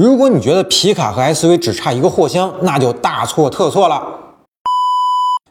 [0.00, 4.00] 如果你觉得皮卡和 SUV 只差一个货箱，那就大错特错了。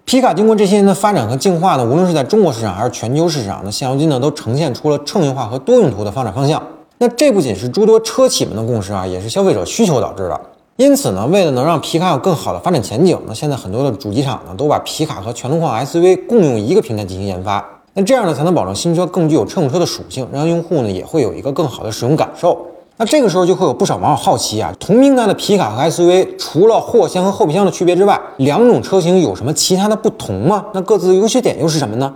[0.05, 6.63] 皮卡经过这些年的发展和进化呢，无论是在中国市场还是全球市场呢，现如今呢都呈现出了乘用化和多用途的发展方向。
[6.99, 10.39] 那这不仅是诸多车企们的共识啊，也是消费者需求导致的。
[10.77, 17.81] 因此呢，为了能让皮卡有更好的发展前景，那现在很多的主机厂呢都把皮卡和全路况 SUV 共用一个平台进行研发。
[17.95, 22.57] 那这样呢，才能保证新车更具有乘用车的属性，让用户呢也会有一个更好的使用感受。
[22.99, 30.65] 那这个时候就会有不少网友好奇啊，同平台的皮卡和 SUV 除了货箱和后备箱的区别之外，两种车型有什么其他的不同吗？
[30.73, 32.11] 那各自的优缺点又是什么呢？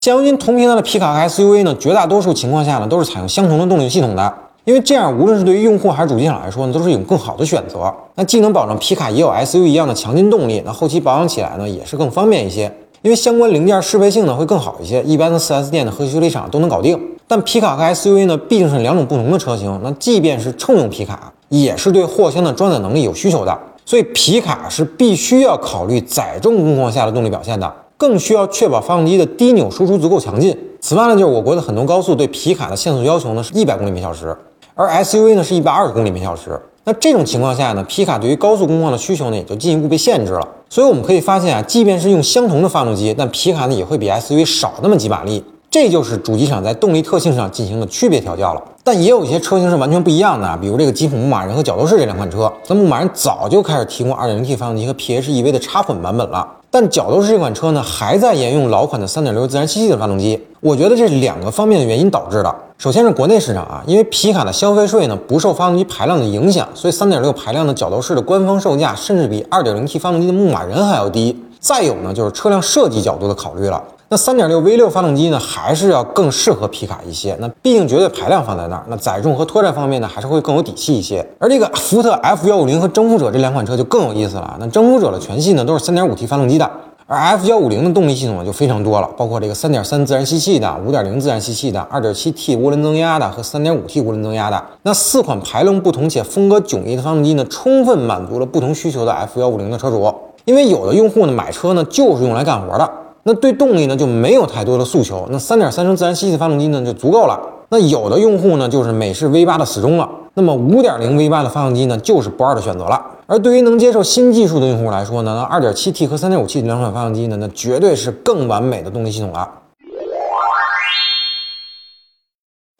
[0.00, 4.34] 现如今同平台的皮卡和 SUV 呢，绝大多数情况下呢都是采用相同的动力系统的，
[4.64, 7.94] 因为这样无论是对于用户还是主机厂来说呢，都是一种更好的选择。
[8.14, 16.98] 那既能保证皮卡也有 SUV 一样的强劲动力，那后期保养起来呢也是更方便一些，因为相关零件适配性呢会更好一些，一般的 4S 店的和修理厂都能搞定。
[17.30, 23.56] 但皮卡和 SUV 呢毕竟是两种不同的车型，那即便是乘用皮卡，也是对货箱的装载能力有需求的，
[23.86, 27.72] 所以皮卡是必须要考虑载重工况下的动力表现的。
[27.96, 30.58] 更需要确保发动机的低扭输出足够强劲。
[30.80, 34.36] 此外呢，就是我国的很多高速对皮卡的限速要求呢是一百公里每小时，
[34.74, 36.60] 而 SUV 呢是一百二十公里每小时。
[36.82, 40.48] 那这种情况下呢，皮卡对于高速工况的需求呢也就进一步被限制了。
[40.68, 45.44] 所以我们可以发现啊，即便是用相同的发动机，但皮卡呢也会比 SUV 少那么几马力。
[45.70, 48.62] 这就是主机厂在动力特性上进行了区别调教了。
[48.82, 60.42] 但也有一些车型是完全不一样的，比如这个吉普牧马人和角斗士这两款车，那牧马人早就开始提供 2.0T 发动机和 PHEV 的插混版本了，但角斗士这款车呢，还在沿用老款的3.6自然吸气的发动机。
[60.58, 62.52] 我觉得这是两个方面的原因导致的。
[62.78, 71.38] 首先是国内市场啊，因为皮卡的消费税呢不受发动机排量的影响，所以3.6排量的角斗士的官方售价甚至比 2.0T 发动机的牧马人还要低。
[71.60, 73.80] 再有呢，就是车辆设计角度的考虑了。
[74.12, 77.36] 那三点六 V 六发动机呢，还是要更适合皮卡一些。
[77.38, 81.24] 那毕竟绝对排量放在那儿，那载重和拖拽方面呢，还是会更有底气一些。
[81.38, 84.56] 而这个福特 F 幺五零和征服者这两款车就更有意思了。
[84.58, 86.68] 那征服者的全系呢都是三点五 T 发动机的，
[87.06, 94.60] 而 F 幺五零的动力系统呢就非常多了，包括这个三点三自然吸气的、五点零自然吸气的、二点七 T 涡轮增压的和三点五 T 涡轮增压的。
[94.82, 100.12] 那四款排量不同且风格迥异的发动机呢，充分满足了不同需求的 F 幺五零的车主。
[100.46, 102.90] 因为有的用户呢买车呢就是用来干活的。
[103.22, 107.38] 那对动力呢就没有太多的诉求，那三点三升自然吸气发动机呢就足够了。
[107.68, 113.00] 那有的用户呢就是美式 V 八的死忠了，那么五点零 V 八的发动机呢就是不二的选择了。
[113.26, 119.48] 而对于能接受新技术的用户来说呢，那二点七 T 和三点五 T 两款发动机呢，那绝对是更完美的动力系统了。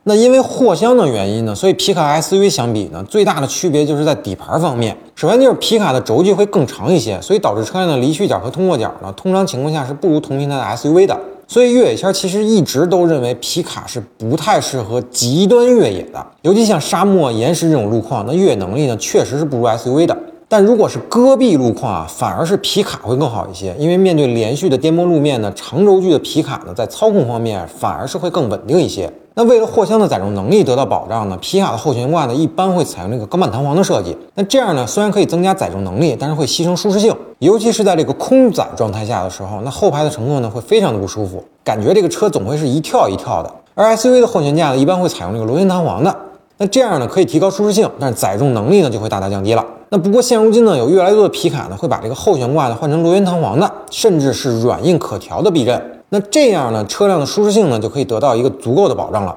[0.04, 4.96] 那因为货箱的原因呢，所以皮卡 SUV 相比呢，最大的区别就是在底盘方面。
[5.14, 11.18] 首先就是皮卡的轴距会更长一些，所以导致车辆的离去角和通过角呢，通常情况下是不如同平台的 SUV 的。
[11.46, 20.16] 所以越野圈其实一直都认为皮卡是不太适合极端越野的，尤其像沙漠、岩石这种路况，那越野能力呢确实是不如 SUV 的。
[20.48, 29.12] 但如果是戈壁路况啊，反而是皮卡会更好一些，因为面对连续的颠簸路面呢，长轴距的皮卡呢，在操控方面反而是会更稳定一些。
[29.40, 34.14] 那为了货箱的载重能力得到保障呢，皮卡的后悬挂呢一般会采用这个钢板弹簧的设计。
[34.34, 43.50] 那这样呢，虽然可以增加载重能力，但是会牺牲舒适性，尤其是在这个空载状态下的时候，那后排的乘客呢会非常的不舒服，感觉这个车总会是一跳一跳的。
[43.74, 46.14] 而 SUV 的后悬架呢一般会采用这个螺旋弹簧的，
[46.58, 49.64] 那这样呢可以提高舒适性，但是载重能力呢就会大大降低了。
[49.88, 55.82] 那不过现如今呢，有越来越多的皮卡呢会把这个后悬挂呢换成螺旋弹簧的，甚至是软硬可调的避震。
[56.12, 59.36] 那这样呢，车辆的舒适性呢就可以得到一个足够的保障了。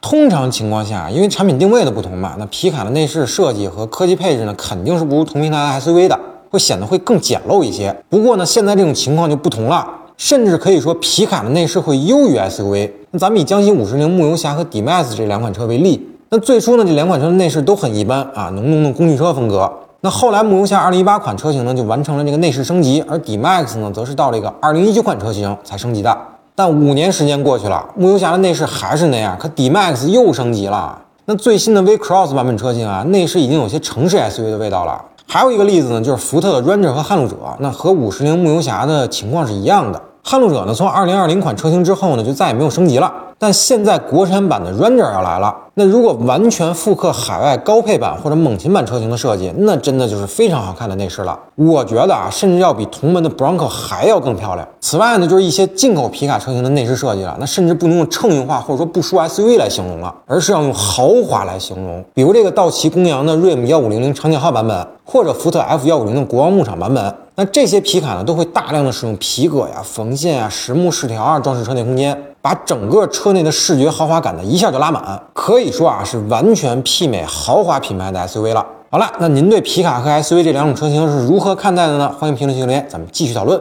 [0.00, 6.18] 通常情况下，因为产品定位的不同嘛，那皮卡的内饰设计和科技配置呢，肯定是不如同平台的 SUV 的，
[6.48, 8.04] 会显得会更简陋一些。
[8.08, 12.90] 不过呢，现在这种情况就不同了，甚至可以说皮卡的内饰会优于 SUV。
[13.10, 19.70] 那咱们以江西五十铃牧游侠和 D-Max 这两款车为例，那最初呢，这两款车的内饰都很一般啊，浓浓的工具车风格。
[20.02, 26.16] 那后来牧游侠2018款车型呢，就完成了这个内饰升级，而 D-Max 呢，则是到这个2019款车型才升级的。
[26.54, 30.98] 但五年时间过去了，牧游侠的内饰还是那样，可 D-Max 又升级了。
[31.26, 35.04] 那最新的 V Cross 版本车型啊，内饰已经有些城市 SUV 的味道了。
[35.26, 40.00] 还有一个例子呢，就是福特的 Ranger 和撼路者，那和五十铃牧游侠的情况是一样的。
[40.24, 43.12] 撼路者呢，从2020款车型之后呢，就再也没有升级了。
[43.42, 51.40] 但现在国产版的 Ranger 要来了，那如果完全复刻海外高配版或者猛禽版车型的设计，那真的就是非常好看的内饰了。
[51.54, 54.68] 我觉得啊，甚至要比同门的 Bronco 还要更漂亮。
[54.82, 62.04] 此外呢，就是一些进口皮卡车型的内饰设计了，那甚至不能用乘用化或者说不输 SUV 来形容了，而是要用豪华来形容。
[62.12, 67.14] 比如这个道奇公羊的 Rim 幺五零零长角号版本，或者福特 F 幺五零的国王牧场版本。
[67.36, 72.14] 那这些皮卡呢，都会大量的使用皮革呀、缝线啊、实木饰条啊装饰车内空间。
[72.42, 78.66] 把整个车内的视觉豪华感呢一下就拉满，可以说啊是完全媲美豪华品牌的 SUV 了。
[78.90, 82.12] 好了，那您对皮卡和 SUV 这两种车型是如何看待的呢？
[82.18, 83.60] 欢迎评论区留言，咱们继续讨论。